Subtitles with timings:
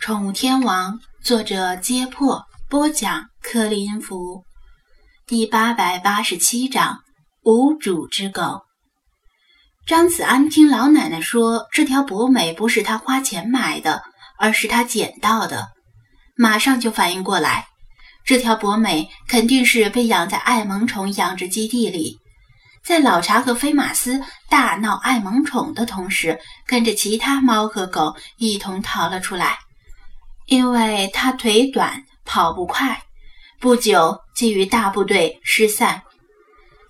[0.00, 4.42] 宠物天王》，作者：揭破，播讲：克林福。
[5.26, 7.00] 第八百八十七章：
[7.42, 8.62] 无主之狗。
[9.86, 14.00] 张子安听老奶奶说，这条博美不是他花钱买的，
[14.38, 15.68] 而是他捡到的，
[16.34, 17.66] 马上就反应过来，
[18.24, 22.16] 这条博美肯定是被养在爱萌宠养殖基地里。
[22.82, 29.58] 在老查和菲马斯大闹爱萌宠的同时，跟着其他猫和狗一同逃了出来。
[30.50, 33.00] 因为他腿短，跑不快，
[33.60, 36.02] 不久即与大部队失散。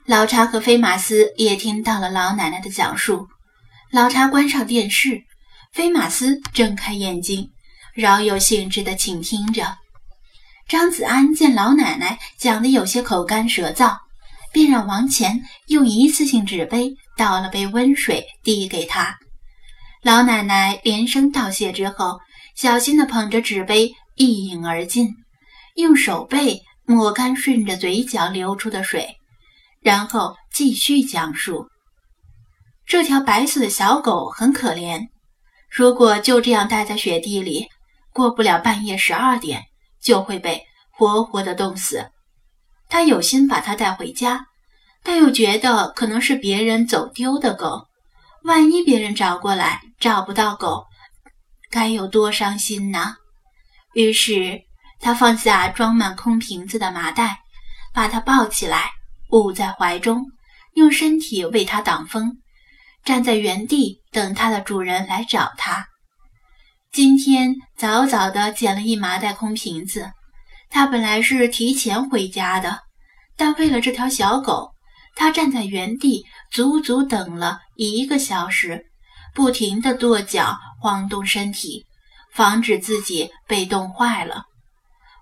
[0.07, 3.29] 老查和菲马斯也听到了老奶奶的讲述。
[3.93, 5.23] 老查关上电视，
[5.73, 7.51] 菲马斯睁开眼睛，
[7.95, 9.77] 饶有兴致地倾听着。
[10.67, 13.95] 张子安见老奶奶讲的有些口干舌燥。
[14.53, 19.17] 便让王乾用一次性纸杯倒了杯温水递给他。
[20.03, 22.19] 老奶奶连声道谢之后，
[22.55, 25.09] 小心地捧着纸杯一饮而尽，
[25.77, 29.17] 用手背抹干顺着嘴角流出的水，
[29.81, 31.67] 然后继续讲述：
[32.87, 35.09] 这条白色的小狗很可怜，
[35.71, 37.69] 如果就这样待在雪地里，
[38.13, 39.63] 过不了半夜十二点
[40.03, 42.11] 就会被活活的冻死。
[42.89, 44.47] 他有心把它带回家，
[45.05, 47.87] 但又觉得可能是别人走丢的狗，
[48.43, 50.85] 万一别人找过来找不到狗，
[51.71, 53.15] 该有多伤心呢？
[53.95, 54.61] 于是
[54.99, 57.39] 他放下装满空瓶子的麻袋，
[57.95, 58.91] 把它抱起来，
[59.31, 60.27] 捂在怀中，
[60.75, 62.39] 用身体为它挡风，
[63.05, 65.87] 站在原地等它的主人来找它。
[66.93, 70.11] 今天早早地捡了一麻袋空瓶子。
[70.73, 72.81] 他本来是提前回家的，
[73.37, 74.71] 但为了这条小狗，
[75.17, 78.90] 他站在原地足足等了一个小时，
[79.35, 81.87] 不停地跺脚、晃动身体，
[82.33, 84.45] 防止自己被冻坏了。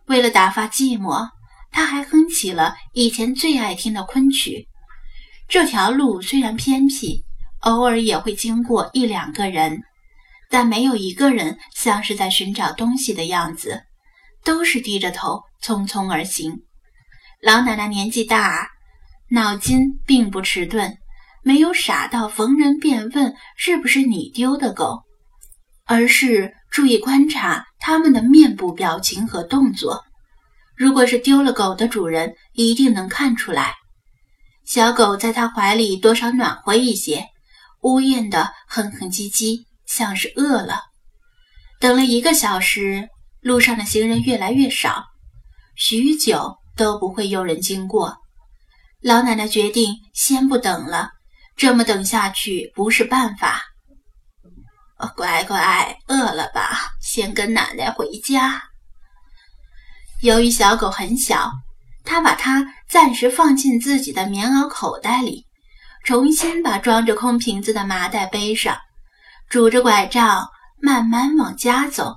[0.06, 1.28] 为了打发寂寞，
[1.70, 4.68] 他还哼起了以前最爱听的昆曲。
[5.48, 7.24] 这条路虽然偏僻，
[7.61, 9.83] 偶尔也会经过一两个人，
[10.51, 13.85] 但没有一个人像是在寻找东西的样子。
[14.45, 16.63] 都是低着头匆匆而行。
[17.42, 18.68] 老奶奶年纪大，
[19.30, 20.97] 脑筋并不迟钝，
[21.48, 24.98] 没有傻到逢人便问是不是你丢的狗，
[25.86, 30.05] 而是注意观察他们的面部表情和动作。
[30.77, 33.77] 如果是丢了狗的主人，一定能看出来。
[34.67, 37.25] 小狗在他怀里多少暖和一些，
[37.80, 40.83] 呜咽的哼哼唧唧，像是饿了。
[41.80, 43.09] 等了一个小时。
[43.41, 45.05] 路上的行人越来越少，
[45.77, 48.17] 许久都不会有人经过。
[49.01, 51.11] 老奶奶决定先不等了，
[51.58, 53.64] 这么等下去不是办法。
[55.17, 56.92] 乖乖，饿了吧？
[57.01, 58.63] 先跟奶奶回家。
[60.23, 61.51] 由于小狗很小，
[62.05, 65.47] 他把它暂时放进自己的棉袄口袋里，
[66.05, 68.79] 重新把装着空瓶子的麻袋背上，
[69.48, 70.48] 拄着拐杖
[70.80, 72.17] 慢慢往家走。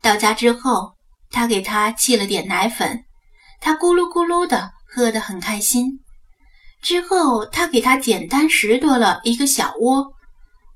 [0.00, 0.94] 到家之后，
[1.30, 3.04] 他给它沏了点奶粉，
[3.60, 6.00] 它咕噜咕噜的喝得很开心。
[6.82, 10.04] 之后，他给他简单拾掇了一个小窝，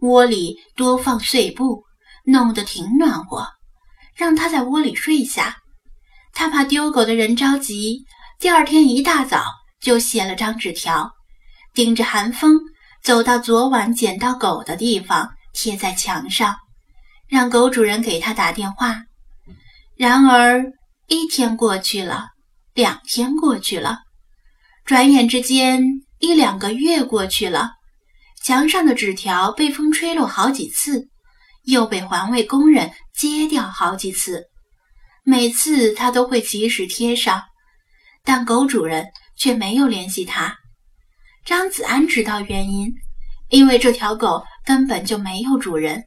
[0.01, 1.83] 窝里多放碎布，
[2.25, 3.47] 弄得挺暖和，
[4.15, 5.57] 让他在窝里睡下。
[6.33, 8.05] 他怕丢狗的人着急，
[8.39, 9.45] 第二天一大早
[9.81, 11.11] 就写了张纸条，
[11.75, 12.57] 顶着寒风
[13.03, 16.55] 走到昨晚捡到狗的地方，贴在墙上，
[17.29, 19.03] 让狗主人给他打电话。
[19.97, 20.63] 然而，
[21.09, 22.29] 一天过去了，
[22.75, 24.01] 两天过去了，
[24.87, 25.83] 转眼之间，
[26.21, 27.73] 一两个月过去了。
[28.45, 31.09] 墙上的纸条被风吹落好几次，
[31.65, 34.45] 又被环卫工人揭掉好几次。
[35.25, 37.43] 每次他都会及时贴上，
[38.23, 39.05] 但狗主人
[39.37, 40.57] 却没有联系他。
[41.45, 42.95] 张子安知道原因，
[43.49, 46.05] 因为这条狗根本就没有主人，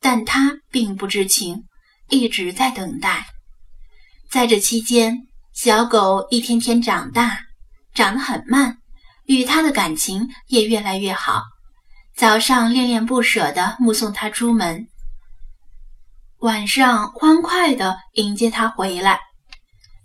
[0.00, 1.64] 但他并不知情。
[2.10, 3.26] 一直在等待，
[4.30, 7.40] 在这期间，小狗一天天长大，
[7.94, 8.78] 长得很慢，
[9.24, 11.44] 与他的感情也越来越好。
[12.16, 14.86] 早上恋恋不舍地目送他出门，
[16.38, 19.20] 晚上欢快地迎接他回来，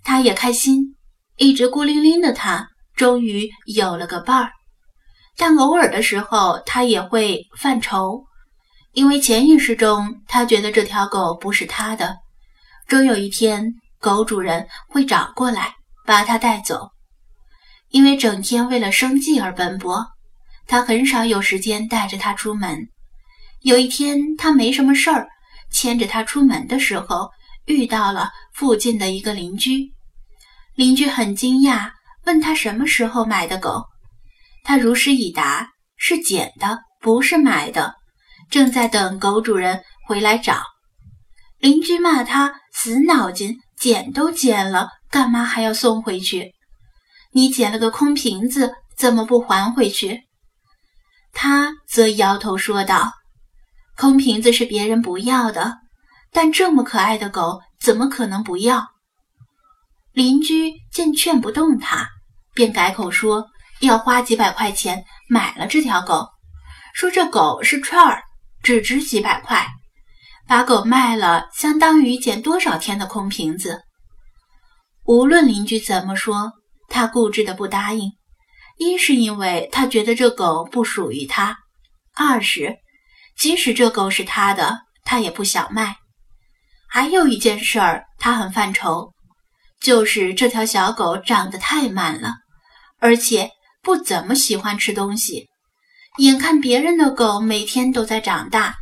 [0.04, 0.96] 他也开心。
[1.36, 4.52] 一直孤零零的他，终于有了个伴儿。
[5.38, 8.26] 但偶尔的时候，他也会犯愁。
[8.92, 12.18] 因为潜意识中，他觉得这条狗不是他的，
[12.88, 15.76] 终有一天，狗主人会找过来
[16.06, 16.90] 把它带走。
[17.90, 20.06] 因为整天为了生计而奔波，
[20.68, 22.88] 他很少有时间带着它出门。
[23.62, 25.28] 有一天，他没什么事儿，
[25.72, 27.30] 牵着它出门的时候，
[27.66, 29.92] 遇到了附近的一个邻居。
[30.76, 31.92] 邻居很惊讶，
[32.26, 33.84] 问他什么时候买的狗。
[34.64, 37.96] 他如实以答：“是捡的，不是买的，
[38.50, 40.64] 正在等狗主人回来找。”
[41.60, 46.54] 邻居骂他死脑筋，捡都捡了，干嘛还要送回去？
[47.32, 50.24] 你捡了个空瓶子，怎么不还回去？
[51.32, 53.14] 他则摇头说道
[53.96, 55.78] ：“空瓶子是别人不要的，
[56.32, 58.88] 但这么可爱的狗，怎么可能不要？”
[60.12, 62.10] 邻居见劝不动他，
[62.54, 63.46] 便改口说
[63.82, 66.28] 要花几百块钱买了这条狗，
[66.94, 68.24] 说这狗是串儿，
[68.64, 69.68] 只值几百块，
[70.48, 73.84] 把狗卖了，相当于捡多少天的空瓶子。
[75.06, 76.52] 无论邻居怎么说，
[76.90, 78.12] 他固执的不答应。
[78.78, 81.58] 一是因为他觉得这狗不属于他，
[82.16, 82.78] 二是
[83.38, 85.98] 即使这狗是他的，他也不想卖。
[86.88, 89.12] 还有一件事儿，他很犯愁，
[89.82, 92.36] 就是这条小狗长得太慢了，
[93.00, 93.52] 而且
[93.84, 95.48] 不怎么喜欢吃东西。
[96.18, 98.76] 眼看别人的狗每天都在长大，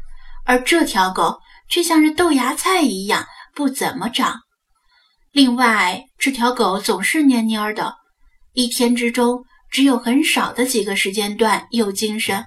[0.45, 1.39] 而这条狗
[1.69, 4.42] 却像是豆芽菜一样不怎么长。
[5.32, 7.96] 另外，这条狗总是蔫蔫的，
[8.54, 9.44] 一天之中。
[9.70, 12.46] 只有很少的几个时间段有精神，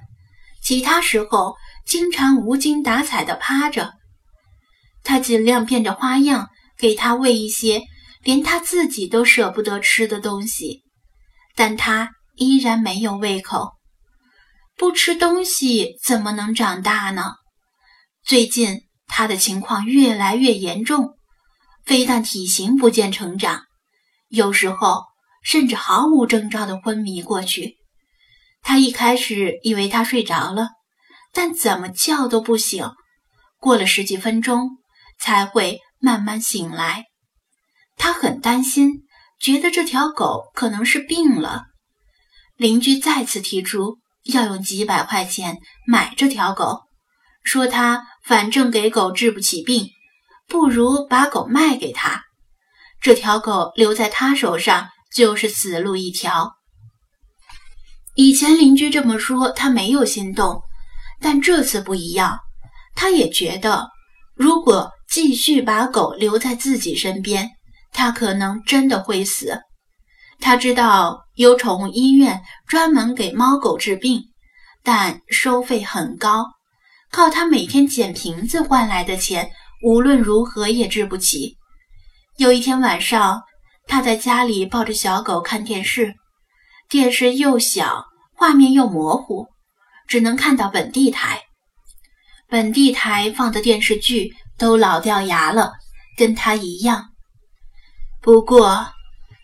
[0.62, 1.54] 其他时候
[1.86, 3.92] 经常无精打采地趴着。
[5.04, 6.48] 他尽量变着花样
[6.78, 7.82] 给它喂一些
[8.24, 10.80] 连他自己都舍不得吃的东西，
[11.54, 13.72] 但他依然没有胃口。
[14.78, 17.34] 不吃东西怎么能长大呢？
[18.24, 21.18] 最近他的情况越来越严重，
[21.90, 23.64] 非但体型不见成长，
[24.28, 25.10] 有时候。
[25.42, 27.78] 甚至毫无征兆的昏迷过去。
[28.60, 30.68] 他一开始以为他睡着了，
[31.32, 32.90] 但怎么叫都不醒。
[33.58, 34.76] 过了十几分钟，
[35.18, 37.06] 才会慢慢醒来。
[37.96, 39.04] 他很担心，
[39.40, 41.62] 觉得这条狗可能是病了。
[42.58, 46.82] 邻居再次提出要用几百块钱买这条狗，
[47.42, 49.88] 说他反正给狗治不起病，
[50.50, 52.24] 不如把狗卖给他。
[53.00, 54.90] 这条狗留在他手上。
[55.12, 56.52] 就是死路一条。
[58.14, 60.62] 以前邻居这么说，他没有心动，
[61.20, 62.38] 但这次不一样。
[62.94, 63.88] 他也觉得，
[64.36, 67.50] 如果继续把狗留在自己身边，
[67.92, 69.58] 他可能真的会死。
[70.38, 74.22] 他知道有宠物医院专门给猫狗治病，
[74.84, 76.46] 但收费很高，
[77.10, 79.50] 靠他每天捡瓶子换来的钱，
[79.82, 81.56] 无论如何也治不起。
[82.36, 83.42] 有一天晚上。
[83.86, 86.14] 他在家里抱着小狗看电视，
[86.88, 88.04] 电视又小，
[88.36, 89.48] 画面又模糊，
[90.06, 91.42] 只能看到本地台。
[92.48, 95.72] 本地台放的电视剧都老掉牙了，
[96.16, 97.10] 跟他一样。
[98.22, 98.86] 不过，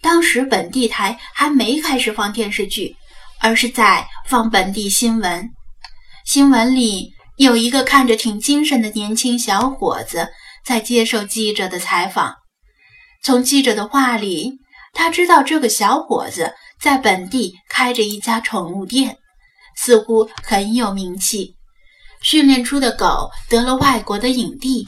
[0.01, 2.95] 当时本地台还没开始放电视剧，
[3.41, 5.51] 而是在放本地新闻。
[6.25, 10.29] 新闻里有一个看着挺精神的年轻小伙子
[10.65, 12.35] 在接受记者的采访。
[13.23, 14.55] 从记者的话里，
[14.95, 19.19] 他知道这个小伙子在本地开着一家宠物店，
[19.77, 21.57] 似乎很有名气。
[22.23, 24.87] 训练出的狗得了外国的影帝，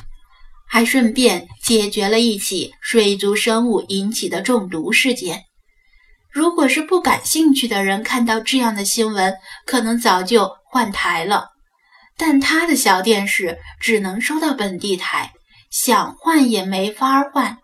[0.67, 5.45] 还顺便解决了一起水族生物引起的中毒事件。
[6.33, 9.35] 如果是不感兴趣的人看到这样的新闻，
[9.67, 11.51] 可能早就换台了。
[12.19, 15.33] 但他的小电视只能收到本地台，
[15.71, 17.57] 想换也没法换。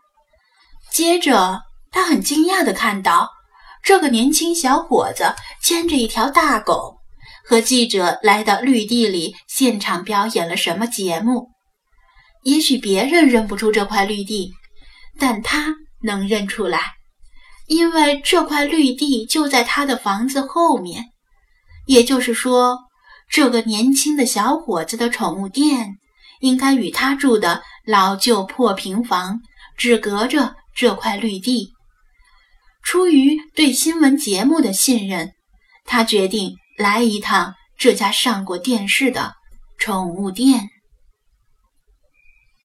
[0.92, 3.28] 接着，他很惊讶地看到，
[3.82, 6.98] 这个年轻小伙子牵着一条大狗，
[7.44, 11.50] 和记者来到绿地里现场表演了什么节目。
[12.44, 14.52] 也许别人认不出这块绿地，
[15.18, 16.92] 但他能认出来，
[17.66, 21.06] 因为这块绿地就在他的房子后面。
[21.86, 22.78] 也就是说，
[23.34, 25.98] 这个年轻的小伙子的宠物店，
[26.38, 29.40] 应该与他住的老旧破平房
[29.76, 30.54] 只隔着。
[30.72, 31.72] 这块绿地，
[32.82, 35.32] 出于对新闻节目的信任，
[35.84, 39.34] 他决定来一趟这家上过电视的
[39.78, 40.68] 宠物店。